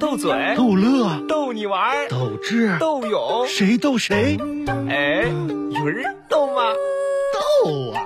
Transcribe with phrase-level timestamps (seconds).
[0.00, 4.38] 斗嘴、逗乐、逗你玩儿、斗智、斗勇，谁逗谁？
[4.88, 5.22] 哎，
[5.70, 6.62] 有人逗吗？
[7.62, 8.00] 逗啊！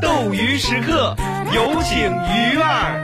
[0.00, 1.14] 斗鱼时刻，
[1.52, 2.96] 有请鱼儿。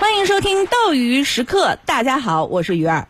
[0.00, 3.06] 欢迎收听斗鱼时刻，大家好，我是鱼儿。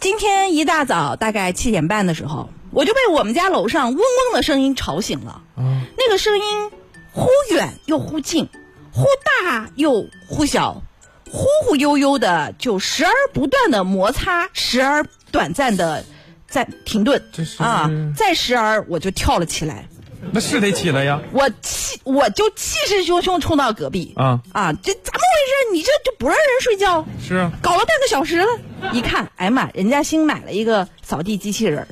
[0.00, 5.42] 今天一大早，大概七点半的时候，我就被我们家楼上嗡嗡的声音吵醒了。
[5.56, 6.70] 那个声音
[7.12, 8.48] 忽远又忽近，
[8.92, 9.04] 忽
[9.42, 10.82] 大又忽小，
[11.30, 16.04] 忽忽悠悠的，就时而不断的摩擦，时而短暂的
[16.48, 17.22] 在停顿
[17.58, 19.88] 啊，再时而我就跳了起来。
[20.32, 21.22] 那是得起来呀！
[21.32, 24.72] 我气，我就气势汹汹冲到隔壁啊啊！
[24.82, 25.72] 这怎么回事？
[25.72, 27.06] 你这就不让人睡觉？
[27.24, 28.46] 是啊，搞了半个小时了，
[28.92, 31.88] 一看，哎呀妈，人家新买了一个扫地机器人儿，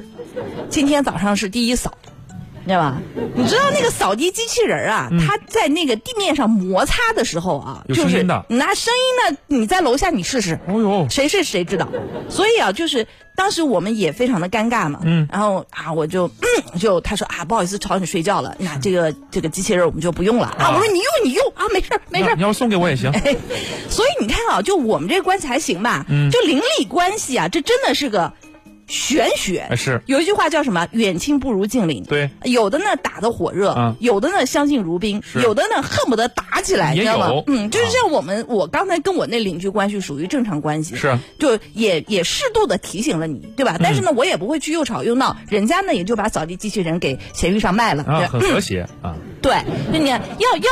[0.69, 1.93] 今天早上是第一扫，
[2.65, 3.01] 你知道吧？
[3.35, 11.89] 你知道那个扫地机器人儿啊，它在那个地面上摩擦的时候啊，有就是声音的拿声音呢，你在楼下你试试，哦呦，谁是谁知道。
[12.29, 15.01] 所以啊，就是当时我们也非常的尴尬嘛。
[15.05, 20.65] 嗯然后啊，我就嗯，就他说啊，不好意思吵你睡觉了，那这个这个机器人我们就不用了啊。
[20.65, 22.43] 啊我说你用你用啊，没事儿没事儿你。
[22.43, 23.11] 要送给我也行。
[23.25, 23.37] 哎，
[23.89, 26.05] 所以你看啊，就我们这个关系还行吧？
[26.09, 28.33] 嗯就邻里关系啊，这真的是个
[28.87, 29.69] 玄学。
[30.07, 30.89] 有一句话叫什么？
[30.93, 32.03] 远亲不如近邻。
[32.05, 37.45] 对，有的呢打得火热，嗯有的呢相敬如宾，有的呢恨不得打起来，你也知道吗有？
[37.47, 43.77] 嗯，就是啊像我们，我刚才跟我那邻居关系属于正常关系，是就也也适度的提醒了你，对吧？
[43.83, 49.17] 但是呢，我也不会去又吵又闹，人家呢也就把扫地机器人给闲鱼上卖了，啊，对很和谐啊。
[49.43, 49.55] 对，
[49.93, 50.19] 那你要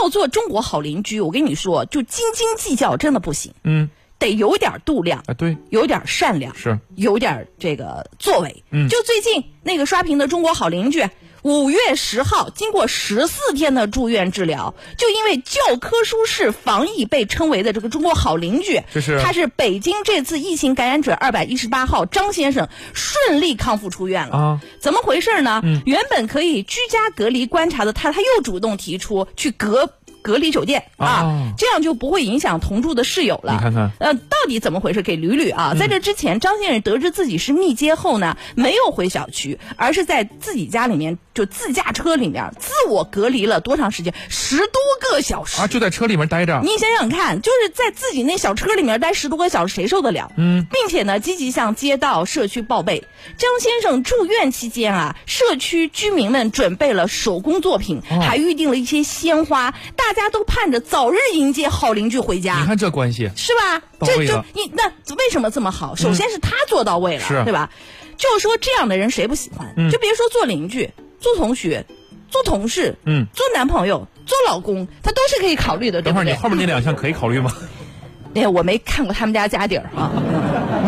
[0.03, 3.89] 要做中国好邻居，我跟你说，就斤斤计较真的不行，嗯，
[4.25, 8.65] 得有点度量，啊对，有点善良，是有点这个作为。
[8.71, 11.09] 嗯就最近那个刷屏的中国好邻居。
[11.43, 24.35] 五月十号，经过十四天的住院治疗，就因为教科书式防疫被称为的这个中国好邻居，这是他是北京这次疫情感染者二百一十八号张先生顺利康复出院了。
[24.35, 25.61] 啊，怎么回事呢？
[25.63, 29.91] 嗯原本可以居家隔离观察的他，他又主动提出去隔
[30.25, 33.53] 隔离酒店啊，哦这样就不会影响同住的室友了。
[33.53, 35.03] 你看看，呃，到底怎么回事？
[35.03, 35.75] 给捋捋啊！
[35.79, 44.15] 在这之前，张先生得知自己是密接后呢，没有回小区，而是在自己家里面就自驾车里面自我隔离了多长时间？
[44.29, 45.61] 十多个小时。
[45.61, 46.61] 啊，就在车里面待着。
[46.63, 50.31] 你想想看，就是在自己那小车里面待十多个小时，谁受得了？
[50.37, 53.05] 嗯，并且呢，积极向街道、社区报备。
[53.37, 62.61] 张先生住院期间啊，社区居民们准备了手工作品，哦还预定了一些鲜花，大家都盼着早日迎接好邻居回家。
[62.61, 63.83] 你看这关系，是吧？
[64.01, 65.97] 这就你那为什么这么好？
[65.97, 67.71] 首先是他做到位了，是对吧？
[68.17, 69.75] 就是说这样的人谁不喜欢？
[69.77, 70.89] 嗯就别说做邻居、
[71.25, 71.87] 做同学、
[72.29, 76.03] 做同事、嗯，做男朋友、做老公，他都是可以考虑的？
[76.03, 77.51] 等会儿你后面那两项可以考虑吗？
[78.37, 80.13] 哎，我没看过他们家家底儿啊。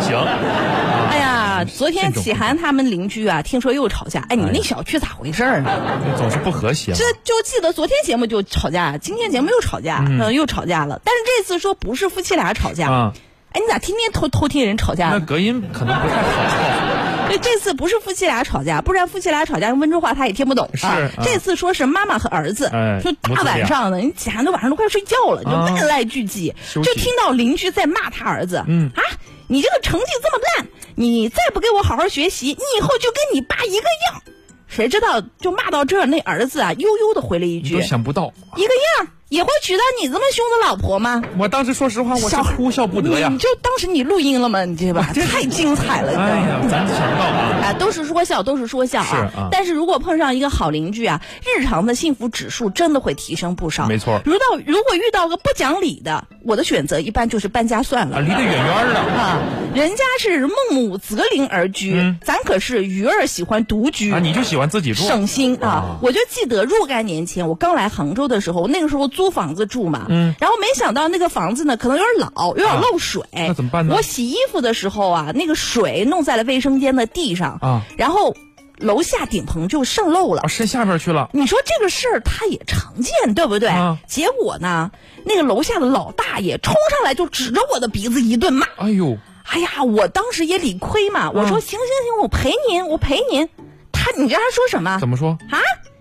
[0.02, 0.14] 行，
[1.08, 4.26] 哎呀，昨天启涵他们邻居啊，听说又吵架。
[4.28, 5.70] 哎，你那小区咋回事儿呢？
[6.18, 7.04] 总是不和谐嘛这。
[7.24, 11.00] 就记得昨天节目就吵架，今天节目又吵架，嗯嗯，又吵架了。
[11.02, 13.12] 但是这次说不是夫妻俩吵架，啊，
[13.52, 15.18] 哎，你咋天天偷偷听人吵架呢？
[15.18, 16.85] 那隔音可能不太好。
[17.28, 21.10] 对， 这次不是夫妻俩吵架，不然夫妻俩吵架用温州话他也听不懂是啊。
[21.16, 21.22] 啊。
[21.22, 28.90] 这次说是妈妈和儿子，哎说大晚上的，你启涵都晚上都快睡觉了，就啊万籁俱寂，就听到邻居在骂他儿子，嗯。
[28.94, 29.02] 啊，
[29.48, 34.22] 你这个成绩这么烂，你再不给我好好学习，你以后就跟你爸一个样。
[34.68, 37.74] 谁知道就骂到这儿，那儿子啊悠悠的回了一句。
[37.76, 43.38] 你都：“想不到，一个样也会娶到你这么凶的老婆吗？”我当时说实话，我是哭笑不得呀你。
[43.38, 44.64] 就当时你录音了吗？
[44.64, 46.18] 你这吧，这太精彩了？
[46.18, 47.60] 哎呀，咱想不到啊。
[47.62, 49.06] 啊，都是说笑，都是说笑啊。
[49.06, 53.86] 是啊但是如果碰上一个好邻居啊，日常的幸福指数真的会提升不少。
[53.86, 58.18] 没错如到如果遇到个不讲理的，我的选择一般就是搬家算了。
[58.18, 59.00] 啊，离得远远的。
[59.00, 59.38] 啊，
[59.74, 64.12] 人家是孟母择邻而居，嗯咱可是鱼儿喜欢独居。
[64.12, 65.02] 啊，你就喜欢自己住。
[65.04, 65.98] 省心啊啊！
[66.02, 73.24] 我就记得若干年前，我刚来杭州的时候，那个时候租房子住嘛，嗯然后没想到那个房子呢，可能有点老，有点啊漏水。
[73.32, 78.36] 那怎么办呢我洗衣服的时候啊，那个水弄在了卫生间的地上啊，然后
[78.78, 80.48] 楼下顶棚就渗漏了啊，。
[80.48, 81.30] 伸下边去了。
[81.32, 83.68] 你说这个事儿它也常见，对不对？
[83.70, 84.90] 啊结果呢，
[85.24, 88.66] 那个楼下的老大爷冲上来就指着我的鼻子一顿骂。
[88.76, 93.48] 哎呦，哎呀，我当时也理亏嘛，我说嗯行行行，我赔您，我赔您。
[93.92, 94.98] 他，你知道他说什么？
[95.00, 95.38] 怎么说？
[95.50, 95.58] 啊？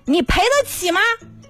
[0.08, 1.00] 你赔得起吗？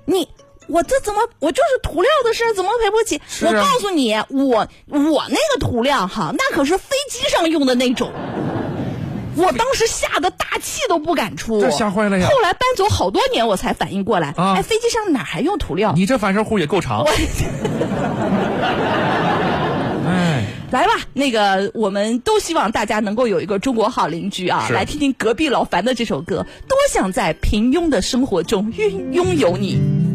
[0.05, 0.29] 你
[0.67, 3.17] 我这怎么我就是涂料的事儿，怎么赔不起？
[3.17, 8.11] 啊我告诉你，我我那个涂料哈，那可是飞机上用的那种。
[9.37, 15.91] 我当时吓得大气都不敢出，这吓坏了呀后来搬走好多年，我才反应过来，啊哎，飞机上哪还用涂料？
[15.93, 17.03] 你这反射弧也够长。
[20.07, 30.14] 哎，来吧，那个我们都希望大家能够有一个中国好邻居啊，来听听隔壁老樊的这首歌，多想在平庸的生活中拥拥有你。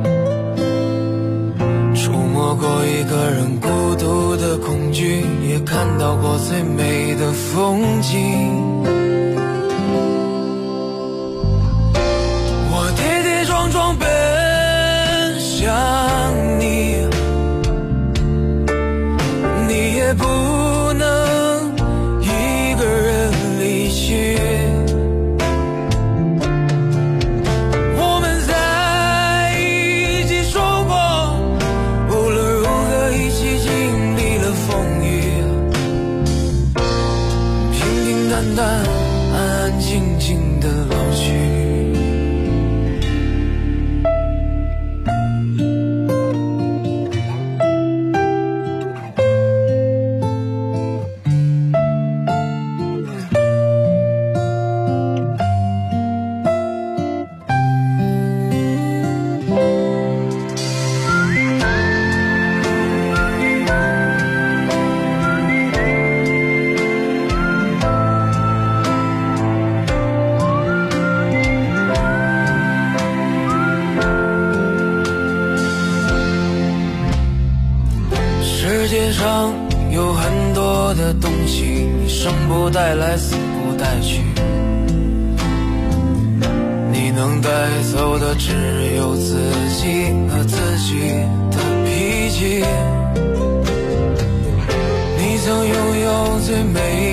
[2.55, 8.70] 过一个人孤独的恐惧，也看到过最美的风景。
[79.11, 79.53] 世上
[79.91, 84.21] 有很多的东西，你生不带来，死不带去。
[86.93, 87.49] 你能带
[87.93, 88.53] 走的只
[88.95, 89.35] 有自
[89.75, 91.11] 己和自己
[91.51, 92.63] 的脾气。
[95.17, 97.10] 你曾拥有最美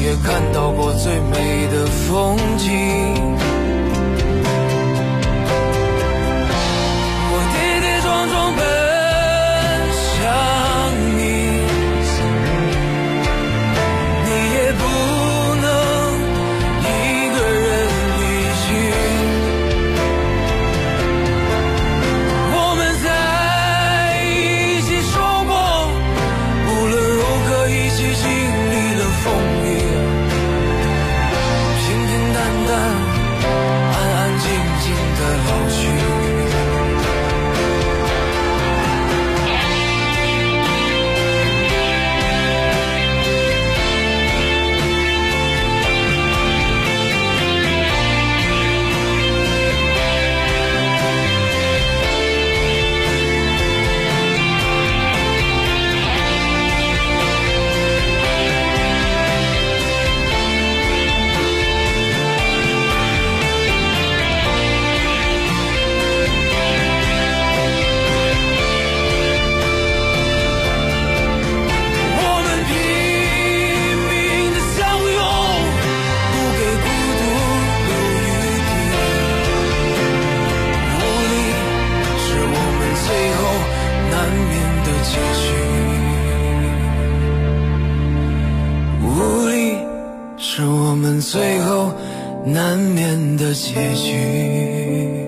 [0.00, 3.49] 也看到过最美的风景。
[92.44, 95.19] 难免的结局。